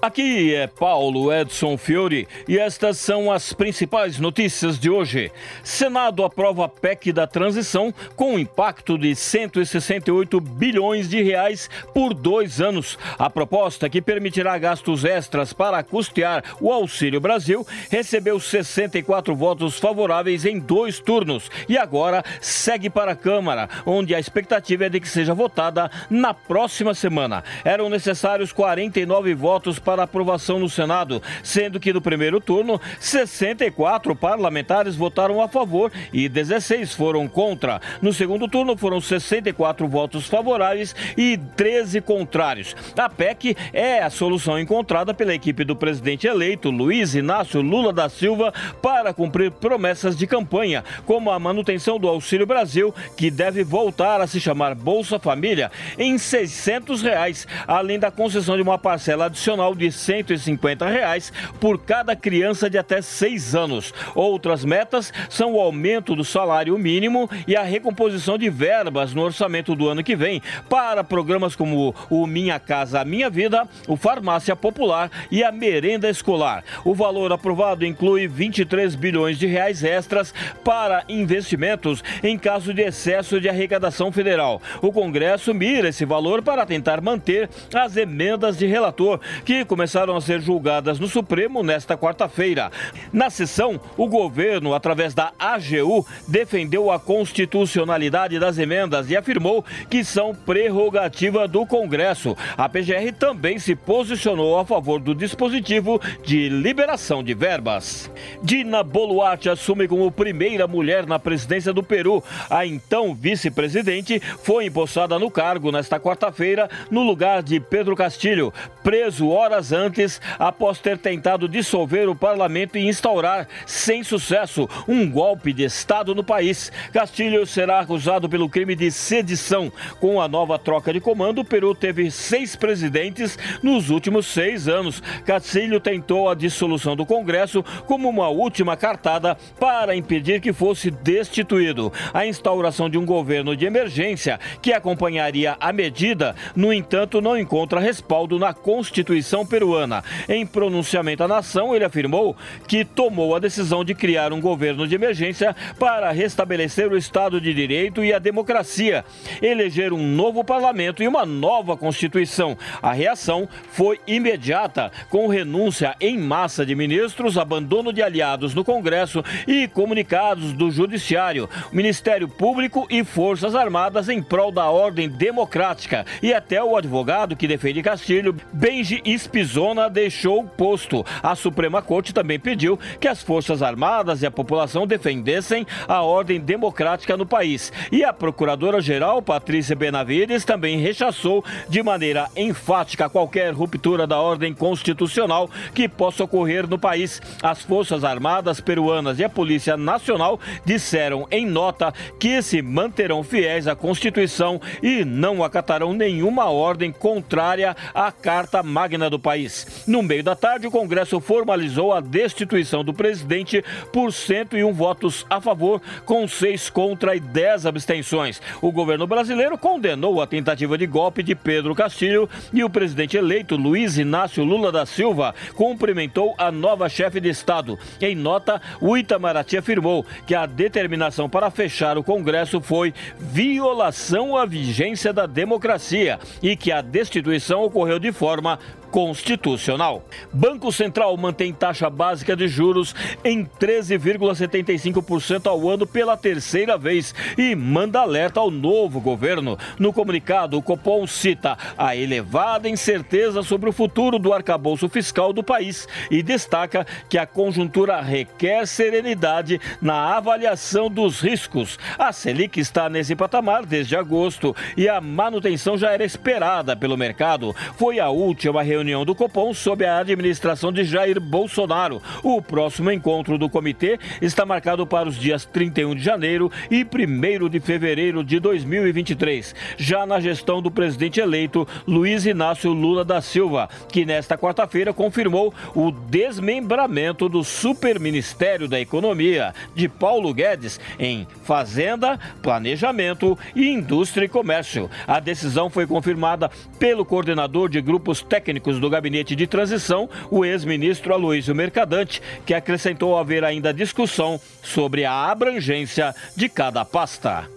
Aqui 0.00 0.54
é 0.54 0.68
Paulo 0.68 1.32
Edson 1.32 1.76
Fiore 1.76 2.28
e 2.46 2.56
estas 2.56 2.98
são 2.98 3.32
as 3.32 3.52
principais 3.52 4.16
notícias 4.20 4.78
de 4.78 4.88
hoje. 4.88 5.32
Senado 5.64 6.22
aprova 6.22 6.66
a 6.66 6.68
PEC 6.68 7.12
da 7.12 7.26
transição 7.26 7.92
com 8.14 8.38
impacto 8.38 8.96
de 8.96 9.12
168 9.16 10.40
bilhões 10.40 11.08
de 11.08 11.20
reais 11.20 11.68
por 11.92 12.14
dois 12.14 12.60
anos. 12.60 12.96
A 13.18 13.28
proposta, 13.28 13.88
que 13.88 14.00
permitirá 14.00 14.56
gastos 14.56 15.04
extras 15.04 15.52
para 15.52 15.82
custear 15.82 16.44
o 16.60 16.72
Auxílio 16.72 17.20
Brasil, 17.20 17.66
recebeu 17.90 18.38
64 18.38 19.34
votos 19.34 19.80
favoráveis 19.80 20.44
em 20.44 20.60
dois 20.60 21.00
turnos 21.00 21.50
e 21.68 21.76
agora 21.76 22.22
segue 22.40 22.88
para 22.88 23.12
a 23.12 23.16
Câmara, 23.16 23.68
onde 23.84 24.14
a 24.14 24.20
expectativa 24.20 24.86
é 24.86 24.88
de 24.88 25.00
que 25.00 25.08
seja 25.08 25.34
votada 25.34 25.90
na 26.08 26.32
próxima 26.32 26.94
semana. 26.94 27.42
Eram 27.64 27.90
necessários 27.90 28.52
49 28.52 29.34
votos 29.34 29.80
para 29.88 30.02
aprovação 30.02 30.58
no 30.58 30.68
Senado, 30.68 31.22
sendo 31.42 31.80
que 31.80 31.94
no 31.94 32.02
primeiro 32.02 32.42
turno, 32.42 32.78
64 33.00 34.14
parlamentares 34.14 34.94
votaram 34.94 35.40
a 35.40 35.48
favor 35.48 35.90
e 36.12 36.28
16 36.28 36.92
foram 36.92 37.26
contra. 37.26 37.80
No 38.02 38.12
segundo 38.12 38.46
turno, 38.46 38.76
foram 38.76 39.00
64 39.00 39.88
votos 39.88 40.26
favoráveis 40.26 40.94
e 41.16 41.38
13 41.56 42.02
contrários. 42.02 42.76
A 42.98 43.08
PEC 43.08 43.56
é 43.72 44.02
a 44.02 44.10
solução 44.10 44.58
encontrada 44.60 45.14
pela 45.14 45.32
equipe 45.32 45.64
do 45.64 45.74
presidente 45.74 46.26
eleito, 46.26 46.68
Luiz 46.68 47.14
Inácio 47.14 47.62
Lula 47.62 47.90
da 47.90 48.10
Silva, 48.10 48.52
para 48.82 49.14
cumprir 49.14 49.50
promessas 49.52 50.14
de 50.14 50.26
campanha, 50.26 50.84
como 51.06 51.30
a 51.30 51.38
manutenção 51.38 51.98
do 51.98 52.08
Auxílio 52.08 52.46
Brasil, 52.46 52.94
que 53.16 53.30
deve 53.30 53.64
voltar 53.64 54.20
a 54.20 54.26
se 54.26 54.38
chamar 54.38 54.74
Bolsa 54.74 55.18
Família, 55.18 55.72
em 55.96 56.18
600 56.18 57.00
reais, 57.00 57.48
além 57.66 57.98
da 57.98 58.10
concessão 58.10 58.54
de 58.54 58.60
uma 58.60 58.76
parcela 58.76 59.24
adicional 59.24 59.77
de 59.78 59.90
150 59.90 60.86
reais 60.86 61.32
por 61.58 61.78
cada 61.78 62.14
criança 62.14 62.68
de 62.68 62.76
até 62.76 63.00
6 63.00 63.54
anos. 63.54 63.94
Outras 64.14 64.64
metas 64.64 65.12
são 65.30 65.54
o 65.54 65.60
aumento 65.60 66.14
do 66.14 66.24
salário 66.24 66.76
mínimo 66.76 67.30
e 67.46 67.56
a 67.56 67.62
recomposição 67.62 68.36
de 68.36 68.50
verbas 68.50 69.14
no 69.14 69.22
orçamento 69.22 69.74
do 69.74 69.88
ano 69.88 70.04
que 70.04 70.16
vem 70.16 70.42
para 70.68 71.02
programas 71.02 71.56
como 71.56 71.94
o 72.10 72.26
Minha 72.26 72.58
Casa 72.58 73.04
Minha 73.04 73.30
Vida, 73.30 73.66
o 73.86 73.96
Farmácia 73.96 74.56
Popular 74.56 75.10
e 75.30 75.42
a 75.42 75.52
Merenda 75.52 76.10
Escolar. 76.10 76.64
O 76.84 76.94
valor 76.94 77.32
aprovado 77.32 77.86
inclui 77.86 78.26
23 78.26 78.94
bilhões 78.94 79.38
de 79.38 79.46
reais 79.46 79.84
extras 79.84 80.34
para 80.64 81.04
investimentos 81.08 82.02
em 82.22 82.36
caso 82.36 82.74
de 82.74 82.82
excesso 82.82 83.40
de 83.40 83.48
arrecadação 83.48 84.10
federal. 84.10 84.60
O 84.82 84.92
Congresso 84.92 85.54
mira 85.54 85.88
esse 85.88 86.04
valor 86.04 86.42
para 86.42 86.66
tentar 86.66 87.00
manter 87.00 87.48
as 87.74 87.96
emendas 87.96 88.58
de 88.58 88.66
relator, 88.66 89.20
que 89.44 89.64
começaram 89.68 90.16
a 90.16 90.20
ser 90.20 90.40
julgadas 90.40 90.98
no 90.98 91.06
Supremo 91.06 91.62
nesta 91.62 91.96
quarta-feira. 91.96 92.72
Na 93.12 93.30
sessão, 93.30 93.78
o 93.96 94.08
governo, 94.08 94.74
através 94.74 95.14
da 95.14 95.32
AGU, 95.38 96.04
defendeu 96.26 96.90
a 96.90 96.98
constitucionalidade 96.98 98.38
das 98.38 98.58
emendas 98.58 99.10
e 99.10 99.16
afirmou 99.16 99.64
que 99.90 100.02
são 100.02 100.34
prerrogativa 100.34 101.46
do 101.46 101.66
Congresso. 101.66 102.36
A 102.56 102.68
PGR 102.68 103.12
também 103.18 103.58
se 103.58 103.76
posicionou 103.76 104.58
a 104.58 104.64
favor 104.64 104.98
do 105.00 105.14
dispositivo 105.14 106.00
de 106.24 106.48
liberação 106.48 107.22
de 107.22 107.34
verbas. 107.34 108.10
Dina 108.42 108.82
Boluarte 108.82 109.50
assume 109.50 109.86
como 109.86 110.10
primeira 110.10 110.66
mulher 110.66 111.06
na 111.06 111.18
presidência 111.18 111.72
do 111.72 111.82
Peru. 111.82 112.24
A 112.48 112.64
então 112.64 113.14
vice-presidente 113.14 114.20
foi 114.42 114.66
empossada 114.66 115.18
no 115.18 115.30
cargo 115.30 115.70
nesta 115.70 116.00
quarta-feira, 116.00 116.70
no 116.90 117.02
lugar 117.02 117.42
de 117.42 117.60
Pedro 117.60 117.94
Castilho, 117.94 118.52
preso 118.82 119.28
horas 119.28 119.57
antes 119.72 120.20
após 120.38 120.78
ter 120.78 120.98
tentado 120.98 121.48
dissolver 121.48 122.08
o 122.08 122.14
parlamento 122.14 122.78
e 122.78 122.86
instaurar, 122.86 123.46
sem 123.66 124.02
sucesso, 124.02 124.68
um 124.86 125.10
golpe 125.10 125.52
de 125.52 125.64
Estado 125.64 126.14
no 126.14 126.24
país. 126.24 126.70
Castilho 126.92 127.46
será 127.46 127.80
acusado 127.80 128.28
pelo 128.28 128.48
crime 128.48 128.74
de 128.74 128.90
sedição. 128.90 129.72
Com 130.00 130.20
a 130.20 130.28
nova 130.28 130.58
troca 130.58 130.92
de 130.92 131.00
comando, 131.00 131.40
o 131.40 131.44
Peru 131.44 131.74
teve 131.74 132.10
seis 132.10 132.56
presidentes 132.56 133.38
nos 133.62 133.90
últimos 133.90 134.26
seis 134.26 134.68
anos. 134.68 135.02
Castilho 135.24 135.80
tentou 135.80 136.28
a 136.28 136.34
dissolução 136.34 136.96
do 136.96 137.04
Congresso 137.04 137.64
como 137.86 138.08
uma 138.08 138.28
última 138.28 138.76
cartada 138.76 139.36
para 139.58 139.94
impedir 139.94 140.40
que 140.40 140.52
fosse 140.52 140.90
destituído. 140.90 141.92
A 142.12 142.26
instauração 142.26 142.88
de 142.88 142.96
um 142.96 143.04
governo 143.04 143.56
de 143.56 143.66
emergência 143.66 144.38
que 144.62 144.72
acompanharia 144.72 145.56
a 145.60 145.72
medida, 145.72 146.34
no 146.54 146.72
entanto, 146.72 147.20
não 147.20 147.36
encontra 147.36 147.80
respaldo 147.80 148.38
na 148.38 148.52
Constituição 148.52 149.46
peruana. 149.48 150.04
Em 150.28 150.46
pronunciamento 150.46 151.24
à 151.24 151.28
nação, 151.28 151.74
ele 151.74 151.84
afirmou 151.84 152.36
que 152.66 152.84
tomou 152.84 153.34
a 153.34 153.38
decisão 153.38 153.84
de 153.84 153.94
criar 153.94 154.32
um 154.32 154.40
governo 154.40 154.86
de 154.86 154.94
emergência 154.94 155.54
para 155.78 156.10
restabelecer 156.10 156.92
o 156.92 156.96
Estado 156.96 157.40
de 157.40 157.52
Direito 157.54 158.04
e 158.04 158.12
a 158.12 158.18
democracia, 158.18 159.04
eleger 159.40 159.92
um 159.92 160.06
novo 160.06 160.44
parlamento 160.44 161.02
e 161.02 161.08
uma 161.08 161.24
nova 161.24 161.76
Constituição. 161.76 162.56
A 162.82 162.92
reação 162.92 163.48
foi 163.70 163.98
imediata, 164.06 164.90
com 165.08 165.26
renúncia 165.26 165.94
em 166.00 166.18
massa 166.18 166.64
de 166.64 166.74
ministros, 166.74 167.38
abandono 167.38 167.92
de 167.92 168.02
aliados 168.02 168.54
no 168.54 168.64
Congresso 168.64 169.24
e 169.46 169.66
comunicados 169.68 170.52
do 170.52 170.70
Judiciário, 170.70 171.48
Ministério 171.72 172.28
Público 172.28 172.86
e 172.90 173.04
Forças 173.04 173.54
Armadas 173.54 174.08
em 174.08 174.22
prol 174.22 174.52
da 174.52 174.68
ordem 174.70 175.08
democrática. 175.08 176.04
E 176.22 176.32
até 176.32 176.62
o 176.62 176.76
advogado 176.76 177.36
que 177.36 177.48
defende 177.48 177.82
Castilho, 177.82 178.36
Benji 178.52 179.00
Espizona, 179.38 179.88
deixou 179.88 180.40
o 180.40 180.44
posto. 180.44 181.06
A 181.22 181.36
Suprema 181.36 181.80
Corte 181.80 182.12
também 182.12 182.40
pediu 182.40 182.76
que 182.98 183.06
as 183.06 183.22
Forças 183.22 183.62
Armadas 183.62 184.20
e 184.20 184.26
a 184.26 184.32
população 184.32 184.84
defendessem 184.84 185.64
a 185.86 186.02
ordem 186.02 186.40
democrática 186.40 187.16
no 187.16 187.24
país. 187.24 187.72
E 187.92 188.02
a 188.02 188.12
Procuradora-Geral, 188.12 189.22
Patrícia 189.22 189.76
Benavides, 189.76 190.44
também 190.44 190.78
rechaçou 190.78 191.44
de 191.68 191.80
maneira 191.84 192.28
enfática 192.36 193.08
qualquer 193.08 193.54
ruptura 193.54 194.08
da 194.08 194.18
ordem 194.18 194.52
constitucional 194.52 195.48
que 195.72 195.88
possa 195.88 196.24
ocorrer 196.24 196.68
no 196.68 196.78
país. 196.78 197.22
As 197.40 197.62
Forças 197.62 198.02
Armadas 198.02 198.60
peruanas 198.60 199.20
e 199.20 199.24
a 199.24 199.28
Polícia 199.28 199.76
Nacional 199.76 200.40
disseram 200.64 201.28
em 201.30 201.46
nota 201.46 201.94
que 202.18 202.42
se 202.42 202.60
manterão 202.60 203.22
fiéis 203.22 203.68
à 203.68 203.76
Constituição 203.76 204.60
e 204.82 205.04
não 205.04 205.44
acatarão 205.44 205.92
nenhuma 205.92 206.46
ordem 206.50 206.90
contrária 206.90 207.76
à 207.94 208.10
Carta 208.10 208.64
Magna 208.64 209.08
do 209.08 209.18
país 209.18 209.27
país. 209.28 209.84
No 209.86 210.02
meio 210.02 210.24
da 210.24 210.34
tarde, 210.34 210.66
o 210.66 210.70
Congresso 210.70 211.20
formalizou 211.20 211.92
a 211.92 212.00
destituição 212.00 212.82
do 212.82 212.94
presidente 212.94 213.62
por 213.92 214.10
101 214.10 214.72
votos 214.72 215.26
a 215.28 215.38
favor, 215.38 215.82
com 216.06 216.26
seis 216.26 216.70
contra 216.70 217.14
e 217.14 217.20
10 217.20 217.66
abstenções. 217.66 218.40
O 218.62 218.72
governo 218.72 219.06
brasileiro 219.06 219.58
condenou 219.58 220.22
a 220.22 220.26
tentativa 220.26 220.78
de 220.78 220.86
golpe 220.86 221.22
de 221.22 221.34
Pedro 221.34 221.74
Castilho 221.74 222.26
e 222.54 222.64
o 222.64 222.70
presidente 222.70 223.18
eleito 223.18 223.54
Luiz 223.54 223.98
Inácio 223.98 224.42
Lula 224.42 224.72
da 224.72 224.86
Silva 224.86 225.34
cumprimentou 225.54 226.34
a 226.38 226.50
nova 226.50 226.88
chefe 226.88 227.20
de 227.20 227.28
Estado. 227.28 227.78
Em 228.00 228.14
nota, 228.14 228.62
o 228.80 228.96
Itamaraty 228.96 229.58
afirmou 229.58 230.06
que 230.26 230.34
a 230.34 230.46
determinação 230.46 231.28
para 231.28 231.50
fechar 231.50 231.98
o 231.98 232.02
Congresso 232.02 232.62
foi 232.62 232.94
violação 233.18 234.38
à 234.38 234.46
vigência 234.46 235.12
da 235.12 235.26
democracia 235.26 236.18
e 236.42 236.56
que 236.56 236.72
a 236.72 236.80
destituição 236.80 237.62
ocorreu 237.62 237.98
de 237.98 238.10
forma 238.10 238.58
constitucional. 238.90 240.02
Banco 240.32 240.72
Central 240.72 241.16
mantém 241.16 241.52
taxa 241.52 241.90
básica 241.90 242.34
de 242.34 242.48
juros 242.48 242.94
em 243.24 243.44
13,75% 243.44 245.46
ao 245.46 245.68
ano 245.68 245.86
pela 245.86 246.16
terceira 246.16 246.78
vez 246.78 247.14
e 247.36 247.54
manda 247.54 248.00
alerta 248.00 248.40
ao 248.40 248.50
novo 248.50 249.00
governo. 249.00 249.58
No 249.78 249.92
comunicado, 249.92 250.56
o 250.56 250.62
Copom 250.62 251.06
cita 251.06 251.56
a 251.76 251.94
elevada 251.94 252.68
incerteza 252.68 253.42
sobre 253.42 253.68
o 253.68 253.72
futuro 253.72 254.18
do 254.18 254.32
arcabouço 254.32 254.88
fiscal 254.88 255.32
do 255.32 255.42
país 255.42 255.86
e 256.10 256.22
destaca 256.22 256.86
que 257.08 257.18
a 257.18 257.26
conjuntura 257.26 258.00
requer 258.00 258.66
serenidade 258.66 259.60
na 259.80 260.16
avaliação 260.16 260.90
dos 260.90 261.20
riscos. 261.20 261.78
A 261.98 262.12
Selic 262.12 262.58
está 262.58 262.88
nesse 262.88 263.14
patamar 263.14 263.66
desde 263.66 263.96
agosto 263.96 264.54
e 264.76 264.88
a 264.88 265.00
manutenção 265.00 265.76
já 265.76 265.92
era 265.92 266.04
esperada 266.04 266.76
pelo 266.76 266.96
mercado. 266.96 267.54
Foi 267.76 268.00
a 268.00 268.08
última 268.08 268.62
reunião 268.62 268.77
reunião 268.78 269.04
do 269.04 269.14
Copom 269.14 269.52
sob 269.52 269.84
a 269.84 269.98
administração 269.98 270.72
de 270.72 270.84
Jair 270.84 271.20
Bolsonaro. 271.20 272.00
O 272.22 272.40
próximo 272.40 272.92
encontro 272.92 273.36
do 273.36 273.50
comitê 273.50 273.98
está 274.22 274.46
marcado 274.46 274.86
para 274.86 275.08
os 275.08 275.18
dias 275.18 275.44
31 275.44 275.96
de 275.96 276.02
janeiro 276.02 276.50
e 276.70 276.84
1 276.84 277.48
de 277.48 277.58
fevereiro 277.58 278.22
de 278.22 278.38
2023, 278.38 279.54
já 279.76 280.06
na 280.06 280.20
gestão 280.20 280.62
do 280.62 280.70
presidente 280.70 281.20
eleito 281.20 281.66
Luiz 281.86 282.24
Inácio 282.24 282.72
Lula 282.72 283.04
da 283.04 283.20
Silva, 283.20 283.68
que 283.88 284.04
nesta 284.04 284.38
quarta-feira 284.38 284.92
confirmou 284.92 285.52
o 285.74 285.90
desmembramento 285.90 287.28
do 287.28 287.42
Superministério 287.42 288.68
da 288.68 288.78
Economia 288.78 289.52
de 289.74 289.88
Paulo 289.88 290.32
Guedes 290.32 290.78
em 290.98 291.26
Fazenda, 291.42 292.18
Planejamento 292.42 293.36
e 293.56 293.68
Indústria 293.68 294.26
e 294.26 294.28
Comércio. 294.28 294.88
A 295.06 295.18
decisão 295.18 295.68
foi 295.68 295.86
confirmada 295.86 296.48
pelo 296.78 297.04
coordenador 297.04 297.68
de 297.68 297.80
grupos 297.80 298.22
técnicos 298.22 298.67
técnicos 298.68 298.78
do 298.78 298.90
gabinete 298.90 299.34
de 299.34 299.46
transição, 299.46 300.08
o 300.30 300.44
ex-ministro 300.44 301.14
Aloysio 301.14 301.54
Mercadante, 301.54 302.20
que 302.44 302.52
acrescentou 302.52 303.16
haver 303.16 303.42
ainda 303.42 303.72
discussão 303.72 304.38
sobre 304.62 305.04
a 305.04 305.30
abrangência 305.30 306.14
de 306.36 306.48
cada 306.48 306.84
pasta. 306.84 307.48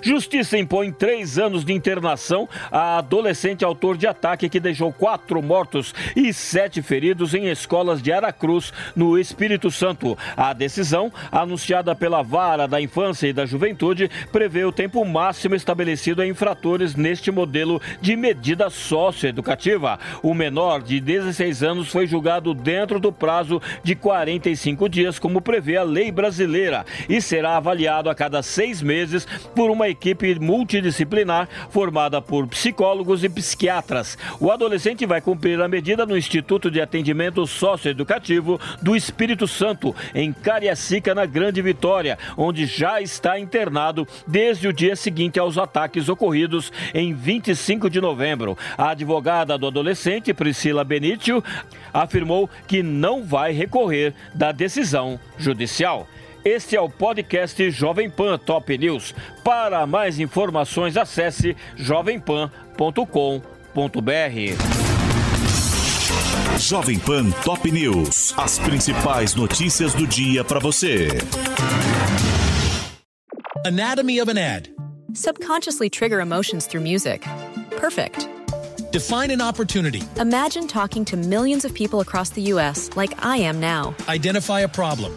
Justiça 0.00 0.58
impõe 0.58 0.92
três 0.92 1.38
anos 1.38 1.64
de 1.64 1.72
internação 1.72 2.48
a 2.70 2.98
adolescente 2.98 3.64
autor 3.64 3.96
de 3.96 4.06
ataque 4.06 4.48
que 4.48 4.60
deixou 4.60 4.92
quatro 4.92 5.42
mortos 5.42 5.94
e 6.16 6.32
sete 6.32 6.82
feridos 6.82 7.34
em 7.34 7.48
escolas 7.48 8.02
de 8.02 8.12
Aracruz, 8.12 8.72
no 8.94 9.18
Espírito 9.18 9.70
Santo. 9.70 10.16
A 10.36 10.52
decisão, 10.52 11.12
anunciada 11.30 11.94
pela 11.94 12.22
Vara 12.22 12.66
da 12.66 12.80
Infância 12.80 13.26
e 13.26 13.32
da 13.32 13.46
Juventude, 13.46 14.10
prevê 14.30 14.64
o 14.64 14.72
tempo 14.72 15.04
máximo 15.04 15.54
estabelecido 15.54 16.22
a 16.22 16.26
infratores 16.26 16.94
neste 16.94 17.30
modelo 17.30 17.80
de 18.00 18.16
medida 18.16 18.70
socioeducativa. 18.70 19.98
O 20.22 20.34
menor 20.34 20.82
de 20.82 21.00
16 21.00 21.62
anos 21.62 21.88
foi 21.88 22.06
julgado 22.06 22.54
dentro 22.54 22.98
do 22.98 23.12
prazo 23.12 23.60
de 23.82 23.94
45 23.94 24.88
dias, 24.88 25.18
como 25.18 25.40
prevê 25.40 25.76
a 25.76 25.82
lei 25.82 26.10
brasileira, 26.10 26.84
e 27.08 27.20
será 27.20 27.56
avaliado 27.56 28.10
a 28.10 28.14
cada 28.14 28.42
seis 28.42 28.82
meses 28.82 29.26
por 29.62 29.70
uma 29.70 29.88
equipe 29.88 30.34
multidisciplinar 30.40 31.48
formada 31.70 32.20
por 32.20 32.48
psicólogos 32.48 33.22
e 33.22 33.28
psiquiatras. 33.28 34.18
O 34.40 34.50
adolescente 34.50 35.06
vai 35.06 35.20
cumprir 35.20 35.60
a 35.60 35.68
medida 35.68 36.04
no 36.04 36.18
Instituto 36.18 36.68
de 36.68 36.80
Atendimento 36.80 37.46
Socioeducativo 37.46 38.60
do 38.82 38.96
Espírito 38.96 39.46
Santo, 39.46 39.94
em 40.12 40.32
Cariacica, 40.32 41.14
na 41.14 41.24
Grande 41.26 41.62
Vitória, 41.62 42.18
onde 42.36 42.66
já 42.66 43.00
está 43.00 43.38
internado 43.38 44.04
desde 44.26 44.66
o 44.66 44.72
dia 44.72 44.96
seguinte 44.96 45.38
aos 45.38 45.56
ataques 45.56 46.08
ocorridos 46.08 46.72
em 46.92 47.14
25 47.14 47.88
de 47.88 48.00
novembro. 48.00 48.58
A 48.76 48.90
advogada 48.90 49.56
do 49.56 49.68
adolescente, 49.68 50.34
Priscila 50.34 50.82
Benítio, 50.82 51.40
afirmou 51.94 52.50
que 52.66 52.82
não 52.82 53.22
vai 53.22 53.52
recorrer 53.52 54.12
da 54.34 54.50
decisão 54.50 55.20
judicial. 55.38 56.08
Este 56.44 56.74
é 56.74 56.80
o 56.80 56.88
podcast 56.88 57.70
Jovem 57.70 58.10
Pan 58.10 58.36
Top 58.36 58.76
News. 58.76 59.14
Para 59.44 59.86
mais 59.86 60.18
informações, 60.18 60.96
acesse 60.96 61.56
jovempan.com.br. 61.76 62.50
Jovem 66.58 66.98
Pan 66.98 67.30
Top 67.44 67.70
News. 67.70 68.34
As 68.36 68.58
principais 68.58 69.36
notícias 69.36 69.94
do 69.94 70.04
dia 70.04 70.42
para 70.42 70.58
você. 70.58 71.08
Anatomy 73.64 74.20
of 74.20 74.28
an 74.28 74.38
ad. 74.38 74.68
Subconsciously 75.14 75.88
trigger 75.88 76.20
emotions 76.20 76.66
through 76.66 76.82
music. 76.82 77.24
Perfect. 77.76 78.28
Define 78.90 79.30
an 79.30 79.40
opportunity. 79.40 80.02
Imagine 80.18 80.66
talking 80.66 81.04
to 81.04 81.16
millions 81.16 81.64
of 81.64 81.72
people 81.72 82.00
across 82.00 82.30
the 82.30 82.42
U.S. 82.54 82.90
like 82.96 83.14
I 83.24 83.36
am 83.36 83.60
now. 83.60 83.94
Identify 84.08 84.62
a 84.62 84.68
problem. 84.68 85.16